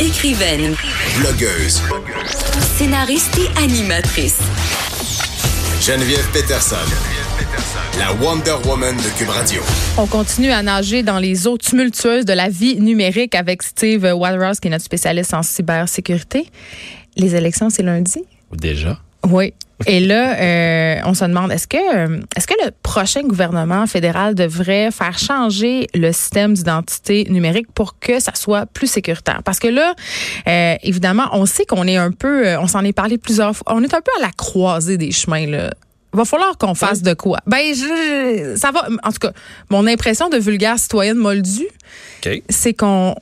[0.00, 0.74] Écrivaine,
[1.20, 1.80] Blogueuse.
[2.76, 4.40] scénariste et animatrice.
[5.80, 6.76] Geneviève Peterson.
[7.98, 9.62] La Wonder Woman de Cube Radio.
[9.96, 14.58] On continue à nager dans les eaux tumultueuses de la vie numérique avec Steve Waterhouse,
[14.58, 16.48] qui est notre spécialiste en cybersécurité.
[17.16, 18.24] Les élections, c'est lundi?
[18.52, 18.98] Déjà?
[19.28, 19.54] Oui.
[19.86, 24.34] Et là, euh, on se demande, est-ce que, euh, est-ce que le prochain gouvernement fédéral
[24.34, 29.42] devrait faire changer le système d'identité numérique pour que ça soit plus sécuritaire?
[29.44, 29.94] Parce que là,
[30.46, 33.82] euh, évidemment, on sait qu'on est un peu, on s'en est parlé plusieurs fois, on
[33.82, 35.70] est un peu à la croisée des chemins, là.
[36.12, 37.40] Va falloir qu'on fasse de quoi?
[37.44, 38.86] Ben, je, ça va.
[39.02, 39.32] En tout cas,
[39.68, 41.66] mon impression de vulgaire citoyenne moldue,
[42.48, 43.16] c'est qu'on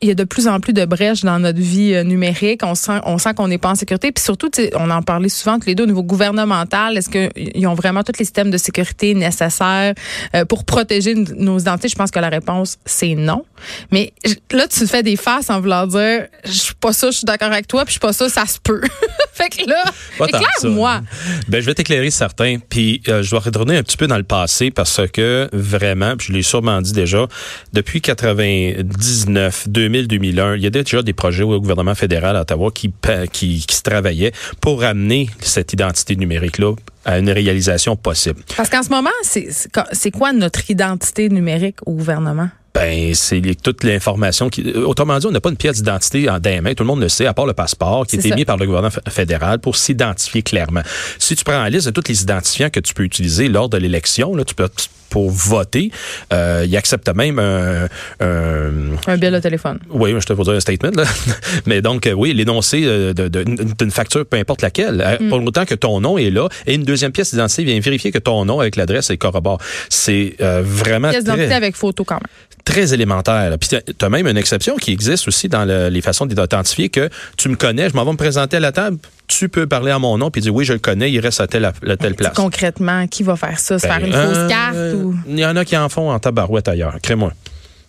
[0.00, 2.60] il y a de plus en plus de brèches dans notre vie euh, numérique.
[2.62, 4.12] On sent, on sent qu'on n'est pas en sécurité.
[4.12, 6.96] Puis surtout, on en parlait souvent tous les deux au niveau gouvernemental.
[6.96, 9.94] Est-ce qu'ils ont vraiment tous les systèmes de sécurité nécessaires
[10.34, 11.88] euh, pour protéger nos identités?
[11.88, 13.44] Je pense que la réponse, c'est non.
[13.90, 14.12] Mais
[14.52, 17.50] là, tu fais des faces en voulant dire, je suis pas ça, je suis d'accord
[17.50, 18.82] avec toi, puis je suis pas ça, ça se peut.
[19.38, 19.84] fait que là,
[20.26, 21.00] éclaire-moi.
[21.48, 24.24] Ben, je vais t'éclairer certains, puis euh, je dois retourner un petit peu dans le
[24.24, 27.26] passé parce que vraiment, puis je l'ai sûrement dit déjà,
[27.72, 32.70] depuis 99, 2000, 2001, il y a déjà des projets au gouvernement fédéral à Ottawa
[32.74, 32.92] qui,
[33.32, 38.42] qui, qui se travaillaient pour amener cette identité numérique-là à une réalisation possible.
[38.56, 42.50] Parce qu'en ce moment, c'est quoi notre identité numérique au gouvernement?
[42.78, 44.62] Ben, c'est toute l'information qui.
[44.62, 46.74] euh, Autrement dit, on n'a pas une pièce d'identité en mains.
[46.74, 48.34] Tout le monde le sait, à part le passeport qui a C'est été ça.
[48.36, 50.82] mis par le gouvernement fédéral pour s'identifier clairement.
[51.18, 53.78] Si tu prends la liste de tous les identifiants que tu peux utiliser lors de
[53.78, 54.68] l'élection, là, tu peux
[55.10, 55.90] pour voter,
[56.32, 57.86] euh, il accepte même un,
[58.20, 58.70] un
[59.06, 59.78] Un bill de téléphone.
[59.90, 61.04] oui, je te dire un statement, là.
[61.66, 65.28] Mais donc, euh, oui, l'énoncé euh, d'une facture, peu importe laquelle, Mm.
[65.30, 68.18] pour autant que ton nom est là, et une deuxième pièce d'identité vient vérifier que
[68.18, 69.58] ton nom avec l'adresse est corrobore.
[69.88, 72.28] C'est euh, vraiment Pièce d'identité très, avec photo quand même.
[72.64, 73.56] très élémentaire.
[73.58, 77.08] Puis tu as même une exception qui existe aussi dans le- les façons d'identifier que
[77.36, 78.98] tu me connais, je m'en vais me présenter à la table,
[79.28, 81.46] tu peux parler à mon nom puis dire oui, je le connais, il reste à
[81.46, 82.32] telle, à telle place.
[82.34, 83.78] Concrètement, qui va faire ça?
[83.78, 85.14] Se Ben, faire une euh, fausse carte ou?
[85.28, 86.96] Il y en a qui en font en tabarouette ailleurs.
[87.02, 87.32] Crée-moi.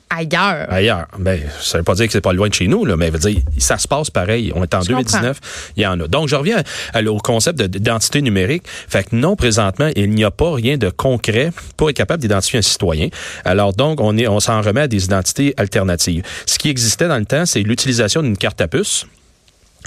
[0.09, 0.65] ailleurs?
[0.71, 1.07] ailleurs.
[1.17, 3.19] Ben, ça veut pas dire que c'est pas loin de chez nous, là, mais veut
[3.19, 4.51] dire, ça se passe pareil.
[4.55, 5.39] On est en Je 2019,
[5.77, 6.07] il y en a.
[6.07, 6.61] Donc, je reviens
[6.93, 8.63] à- au concept de- d'identité numérique.
[8.67, 12.59] Fait que non, présentement, il n'y a pas rien de concret pour être capable d'identifier
[12.59, 13.09] un citoyen.
[13.45, 16.23] Alors, donc, on est, on s'en remet à des identités alternatives.
[16.47, 19.05] Ce qui existait dans le temps, c'est l'utilisation d'une carte à puce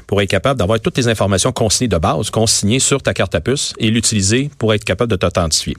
[0.06, 3.40] pour être capable d'avoir toutes les informations consignées de base, consignées sur ta carte à
[3.40, 5.76] puce et l'utiliser pour être capable de t'authentifier.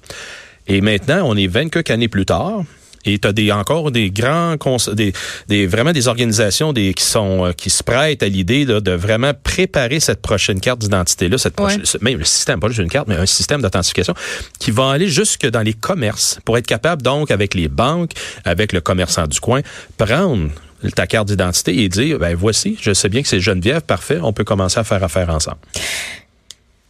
[0.68, 2.64] Et maintenant, on est 24 années plus tard.
[3.06, 4.56] Et tu as des, encore des grands,
[4.94, 5.12] des,
[5.50, 8.92] des, vraiment des organisations des, qui, sont, euh, qui se prêtent à l'idée là, de
[8.92, 11.86] vraiment préparer cette prochaine carte d'identité-là, cette prochaine- Ouais.
[11.86, 14.14] ce- même le système, pas juste une carte, mais un système d'authentification
[14.58, 18.12] qui va aller jusque dans les commerces pour être capable, donc, avec les banques,
[18.46, 19.60] avec le commerçant du coin,
[19.98, 20.48] prendre
[20.92, 24.34] ta carte d'identité et dire, ben voici, je sais bien que c'est Geneviève, parfait, on
[24.34, 25.60] peut commencer à faire affaire ensemble.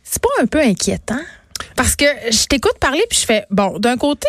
[0.04, 1.22] C'est pas un peu inquiétant?
[1.76, 4.28] Parce que je t'écoute parler puis je fais, bon, d'un côté,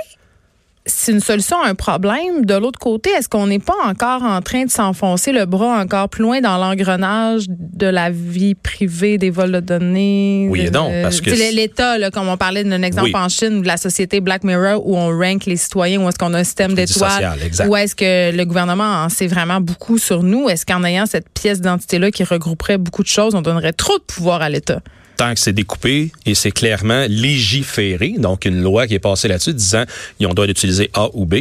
[0.87, 2.45] c'est une solution à un problème.
[2.45, 6.11] De l'autre côté, est-ce qu'on n'est pas encore en train de s'enfoncer le bras encore
[6.11, 10.47] plus loin dans l'engrenage de la vie privée, des vols de données?
[10.51, 13.17] Oui et non, parce que L'État, là, comme on parlait d'un exemple Oui.
[13.17, 16.35] en Chine, de la société Black Mirror, où on rank les citoyens, où est-ce qu'on
[16.35, 17.35] a un système d'étoiles,
[17.67, 20.49] où est-ce que le gouvernement en sait vraiment beaucoup sur nous?
[20.49, 24.05] Est-ce qu'en ayant cette pièce d'identité-là qui regrouperait beaucoup de choses, on donnerait trop de
[24.05, 24.81] pouvoir à l'État?
[25.17, 29.55] Tant que c'est découpé et c'est clairement légiféré, donc une loi qui est passée là-dessus
[29.55, 29.85] disant
[30.21, 31.35] on doit utiliser A ou B.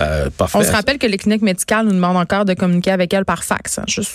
[0.00, 0.58] Euh, parfait.
[0.58, 3.44] On se rappelle que les cliniques médicales nous demandent encore de communiquer avec elles par
[3.44, 3.78] fax.
[3.78, 4.12] hein, juste-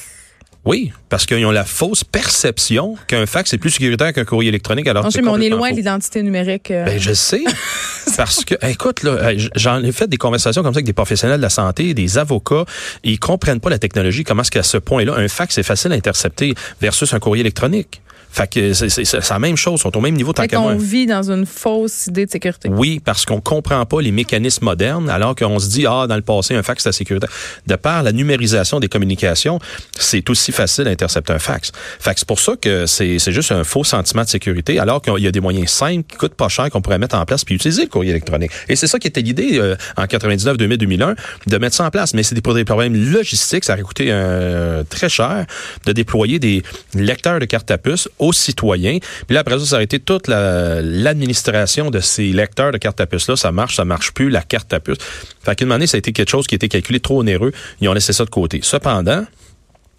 [0.66, 4.88] Oui, parce qu'ils ont la fausse perception qu'un fax est plus sécuritaire qu'un courrier électronique.
[4.88, 5.74] Alors Non, que mais on est loin faux.
[5.74, 6.70] de l'identité numérique.
[6.70, 6.84] euh.
[6.86, 7.42] Ben, je sais.
[8.18, 11.42] parce que, écoute, là, j'en ai fait des conversations comme ça avec des professionnels de
[11.42, 12.66] la santé, des avocats.
[13.06, 14.26] Ils comprennent pas la technologie.
[14.26, 18.02] Comment est-ce qu'à ce point-là, un fax est facile à intercepter versus un courrier électronique?
[18.32, 20.64] Fait que c'est c'est- c'est la même chose, sont au même niveau tant qu'à qu'on
[20.64, 20.76] moi.
[20.76, 22.70] vit dans une fausse idée de sécurité.
[22.70, 26.22] Oui, parce qu'on comprend pas les mécanismes modernes, alors qu'on se dit, ah, dans le
[26.22, 27.30] passé, un fax, c'était sécuritaire.
[27.68, 29.60] De par la numérisation des communications,
[29.98, 31.72] c'est aussi facile d'intercepter un fax.
[32.00, 35.02] Fait que c'est pour ça que c'est c'est juste un faux sentiment de sécurité, alors
[35.02, 37.44] qu'il y a des moyens simples qui coûtent pas cher qu'on pourrait mettre en place
[37.44, 38.52] puis utiliser le courrier électronique.
[38.68, 41.16] Et c'est ça qui était l'idée euh, en 99, 2000, 2001,
[41.48, 42.14] de mettre ça en place.
[42.14, 45.46] Mais c'est pour des problèmes logistiques, ça aurait coûté euh, très cher
[45.86, 46.64] de déployer des
[46.94, 49.00] lecteurs de cartes à puce aux citoyens.
[49.28, 53.02] Puis là, après ça, ça a été toute la- l'administration de ces lecteurs de cartes
[53.02, 53.36] à puce-là.
[53.36, 54.98] Ça marche, ça marche plus, la carte à puce.
[55.44, 57.52] Fait qu'une année, ça a été quelque chose qui a été calculé trop onéreux.
[57.82, 58.60] Ils ont laissé ça de côté.
[58.64, 59.24] Cependant,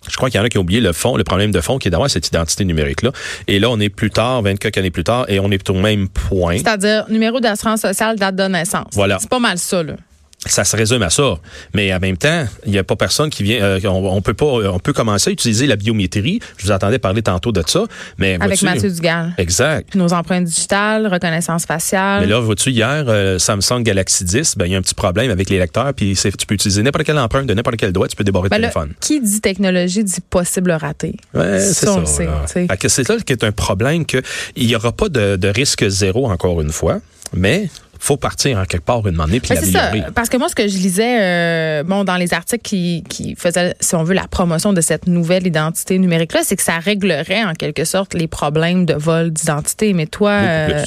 [0.09, 1.79] je crois qu'il y en a qui ont oublié le fond, le problème de fond
[1.79, 3.13] qui est d'avoir cette identité numérique-là.
[3.49, 6.09] Et là, on est plus tard, 24 années plus tard, et on est au même
[6.09, 6.57] point.
[6.59, 8.93] C'est-à-dire numéro d'assurance sociale, date de naissance.
[8.93, 9.19] Voilà.
[9.21, 9.95] C'est pas mal ça, là.
[10.47, 11.35] Ça se résume à ça.
[11.75, 13.63] Mais en même temps, il n'y a pas personne qui vient.
[13.63, 14.47] euh, on, on peut pas.
[14.47, 16.41] On peut commencer à utiliser la biométrie.
[16.57, 17.85] Je vous entendais parler tantôt de ça.
[18.19, 19.35] Mais Avec Mathieu Dugal.
[19.37, 19.95] Exact.
[19.95, 22.23] Nos empreintes digitales, reconnaissance faciale.
[22.23, 25.31] Mais là, vois-tu, hier, euh, Samsung Galaxy 10, ben, il y a un petit problème
[25.31, 28.17] avec les lecteurs, puis tu peux utiliser n'importe quelle empreinte de n'importe quel doigt, tu
[28.17, 28.95] peux déborder Ben le là, téléphone.
[29.01, 31.17] qui dit technologie dit possible raté.
[31.35, 32.25] Ouais, c'est Ça, ça.
[32.89, 34.23] c'est là qui est un problème que
[34.57, 37.01] il n'y aura pas de, de risque zéro encore une fois,
[37.35, 37.69] mais
[38.01, 40.79] faut partir en quelque part une année puis ça, parce que moi, ce que je
[40.79, 44.81] lisais, euh, bon, dans les articles qui, qui faisaient, si on veut, la promotion de
[44.81, 49.31] cette nouvelle identité numérique-là, c'est que ça réglerait en quelque sorte les problèmes de vol
[49.31, 49.93] d'identité.
[49.93, 50.85] Mais toi, euh.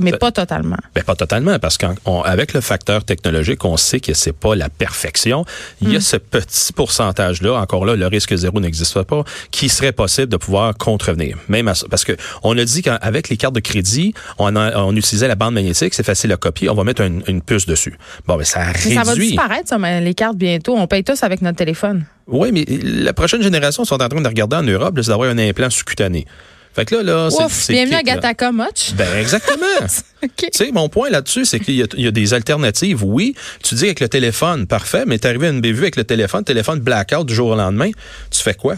[0.00, 0.76] Mais Ça- pas totalement.
[0.94, 5.44] Ben, pas totalement, parce qu'avec le facteur technologique, on sait que c'est pas la perfection.
[5.80, 9.92] Il y a ce petit pourcentage-là, encore là, le risque zéro n'existe pas, qui serait
[9.92, 11.36] possible de pouvoir contrevenir.
[11.48, 11.74] Même à.
[11.90, 15.34] Parce que on a dit qu'avec les cartes de crédit, on, a- on utilisait la
[15.36, 17.96] bande magnétique, c'est facile à copier, on va mettre une, une puce dessus.
[18.26, 19.28] Bon, ben, ça Mais ça va réduit.
[19.28, 20.76] disparaître, ça, mais les cartes bientôt.
[20.76, 22.04] On paye tous avec notre téléphone.
[22.26, 25.38] Oui, mais la prochaine génération sont en train de regarder en Europe, c'est d'avoir un
[25.38, 26.26] implant sous-cutané.
[26.74, 28.02] Fait que là, là, c'est- bienvenue à.
[28.02, 28.92] Gataka Much.
[28.94, 29.66] Ben, exactement.
[30.22, 30.30] OK.
[30.36, 33.02] Tu sais, mon point là-dessus, c'est qu'il y, a- il y a des alternatives.
[33.04, 36.04] Oui, tu dis avec le téléphone, parfait, mais t'es arrivé à une bévue avec le
[36.04, 37.90] téléphone, téléphone blackout du jour au lendemain,
[38.30, 38.76] tu fais quoi?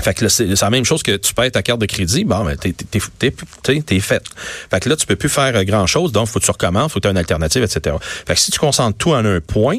[0.00, 2.44] Fait que là, c'est la même chose que tu payes ta carte de crédit, bon,
[2.44, 3.32] ben, t'es, t'es, t'es,
[3.62, 4.22] t'es, t'es fait.
[4.70, 6.98] Fait que là, tu peux plus faire euh, grand-chose, donc faut que tu recommences, faut
[6.98, 7.96] que tu aies une alternative, etc.
[8.26, 9.78] Fait que si tu concentres tout en un point,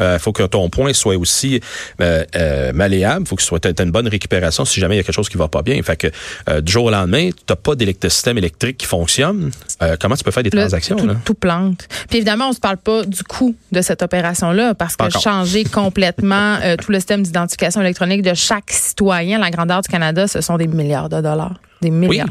[0.00, 1.60] euh, faut que ton point soit aussi
[2.00, 5.04] euh, euh, malléable, faut que tu aies une bonne récupération si jamais il y a
[5.04, 5.82] quelque chose qui va pas bien.
[5.82, 6.08] Fait que
[6.48, 9.50] euh, du jour au lendemain, tu n'as pas d'électrosystème électrique qui fonctionne.
[9.82, 10.96] Euh, comment tu peux faire des transactions?
[10.96, 11.16] tout, là?
[11.24, 11.88] tout plante.
[12.08, 15.22] Puis évidemment, on se parle pas du coût de cette opération-là parce que encore.
[15.22, 20.26] changer complètement euh, tout le système d'identification électronique de chaque citoyen, la grandeur du Canada,
[20.26, 21.54] ce sont des milliards de dollars.
[21.80, 22.28] Des Oui, milliards.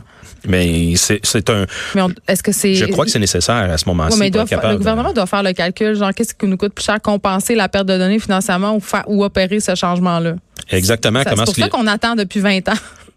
[0.47, 1.65] mais c'est, un.
[2.27, 2.73] Est-ce que c'est.
[2.75, 4.13] Je crois que c'est nécessaire à ce moment-ci.
[4.13, 6.57] Ouais, mais doit fa- le de- gouvernement doit faire le calcul, genre qu'est-ce qui nous
[6.57, 10.35] coûte plus cher, compenser la perte de données financièrement ou, fa- ou opérer ce changement-là?
[10.69, 11.21] Exactement.
[11.25, 12.73] C'est pour ça qu'on attend depuis 20 ans.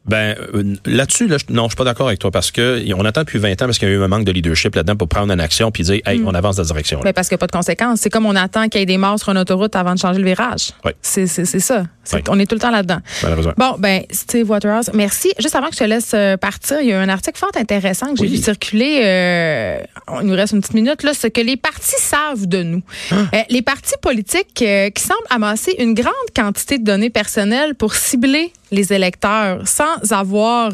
[0.06, 3.04] Ben euh, là-dessus, là, je- non, je suis pas d'accord avec toi parce que on
[3.04, 5.08] attend depuis 20 ans parce qu'il y a eu un manque de leadership là-dedans pour
[5.08, 7.00] prendre une action puis dire, hey, on avance dans cette direction.
[7.04, 8.00] Mais parce qu'il n'y a pas de conséquences.
[8.00, 10.18] C'est comme on attend qu'il y ait des morts sur une autoroute avant de changer
[10.18, 10.70] le virage.
[10.86, 10.92] Oui.
[11.02, 11.84] C'est c'est- c'est ça.
[12.12, 12.20] Oui.
[12.28, 12.98] On est tout le temps là-dedans.
[13.22, 13.52] Malheureusement.
[13.56, 15.32] Bon, ben, Steve Waterhouse, merci.
[15.38, 18.12] Juste avant que je te laisse euh, partir, il y a un article fort intéressant
[18.14, 19.00] que j'ai vu circuler.
[19.04, 19.80] euh,
[20.20, 21.14] il nous reste une petite minute, là.
[21.14, 22.82] Ce que les partis savent de nous.
[23.10, 23.14] Ah.
[23.34, 27.94] Euh, les partis politiques euh, qui semblent amasser une grande quantité de données personnelles pour
[27.94, 30.72] cibler les électeurs sans avoir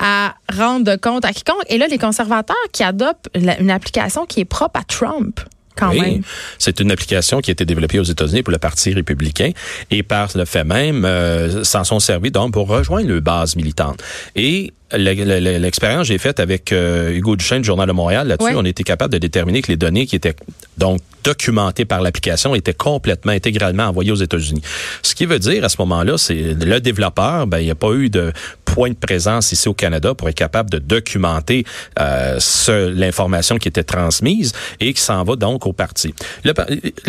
[0.00, 1.62] à rendre compte à quiconque.
[1.68, 5.40] Et là, les conservateurs qui adoptent une application qui est propre à Trump,
[5.76, 6.22] quand Oui,
[6.58, 9.50] c'est une application qui a été développée aux États-Unis pour le Parti républicain
[9.90, 14.02] et par le fait même euh, s'en sont servis donc pour rejoindre le base militante.
[14.36, 17.92] Et le- le- le- l'expérience que j'ai faite avec euh, Hugo Duchesne du Journal de
[17.92, 18.56] Montréal, là-dessus, Oui.
[18.58, 20.36] on était capable de déterminer que les données qui étaient
[20.76, 24.60] donc documentées par l'application étaient complètement, intégralement envoyées aux États-Unis.
[25.02, 27.92] Ce qui veut dire à ce moment-là, c'est le développeur, ben il n'y a pas
[27.92, 28.32] eu de
[28.72, 31.64] point de présence ici au Canada pour être capable de documenter
[32.00, 32.38] euh,
[32.94, 36.14] l'information qui était transmise et qui s'en va donc au parti.
[36.44, 36.52] Le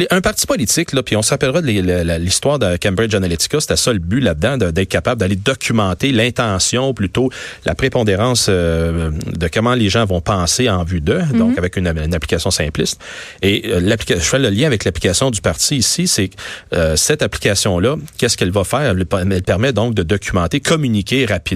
[0.10, 4.19] un parti politique, là, puis on s'appellera l'histoire de Cambridge Analytica, c'était ça le but
[4.19, 7.30] là-dedans, de- d'être capable d'aller documenter l'intention, plutôt
[7.65, 11.88] la prépondérance euh, de comment les gens vont penser en vue d'eux, donc avec une,
[11.88, 13.00] une application simpliste.
[13.42, 16.36] Et euh, l'application, je fais le lien avec l'application du parti ici, c'est que
[16.74, 18.81] euh, cette application-là, qu'est-ce qu'elle va faire?
[18.81, 21.52] Elle, elle permet donc de documenter, communiquer rapidement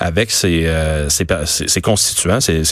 [0.00, 2.62] avec ses, euh, ses, ses- ses constituants, ses,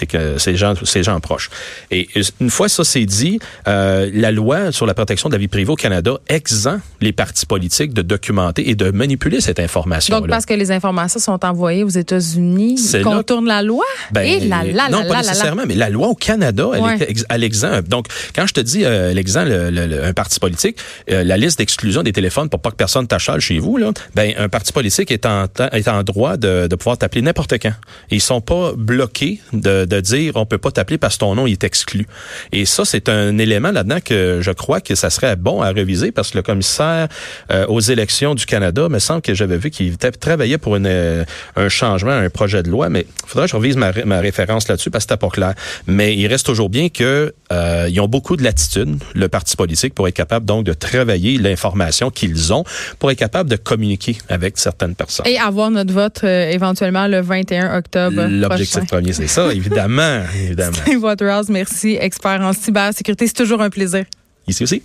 [0.57, 1.51] gens, ses gens proches.
[1.91, 2.09] Et
[2.41, 3.39] une fois ça c'est dit,
[3.69, 7.47] euh, la loi sur la protection de la vie privée au Canada exempt les partis
[7.47, 10.19] politiques de documenter et de manipuler cette information.
[10.21, 13.85] Donc, parce que les informations sont envoyées aux États-Unis, ils là- contournent la loi?
[14.13, 15.29] Ben, Et là, là, non, là, pas là, là, là.
[15.31, 16.97] nécessairement, mais la loi au Canada, elle, Ouais.
[17.03, 17.89] est elle exempt.
[17.89, 20.77] Donc, quand je te dis euh, l'exempt, le, le- le- un parti politique,
[21.11, 24.33] euh, la liste d'exclusion des téléphones pour pas que personne t'achale chez vous, là, ben
[24.39, 27.73] un parti politique est en, est en droit de, de pouvoir t'appeler n'importe quand.
[28.11, 31.47] Ils sont pas bloqués de, de dire on peut pas t'appeler parce que ton nom
[31.47, 32.07] est exclu.
[32.53, 36.13] Et ça, c'est un élément là-dedans que je crois que ça serait bon à réviser
[36.13, 37.09] parce que le commissaire
[37.51, 41.25] euh, aux élections du Canada me semble que j'avais vu qu'il travaillait pour une, euh,
[41.57, 44.69] un changement, un projet de loi, mais il faudrait que je revise ma, ma référence
[44.69, 45.55] là-dessus parce que c'était pas clair.
[45.87, 49.95] Mais il reste toujours bien que euh, ils ont beaucoup de latitude, le parti politique,
[49.95, 52.65] pour être capable donc de travailler l'information qu'ils ont,
[52.99, 55.27] pour être capable de communiquer avec certaines personnes.
[55.27, 60.77] Et avoir notre vote euh, éventuellement le 21 octobre L'objectif premier, c'est ça, évidemment, évidemment.
[60.77, 63.27] Steve Waterhouse, merci, expert en cybersécurité.
[63.27, 64.05] C'est toujours un plaisir.
[64.47, 64.83] Ici aussi.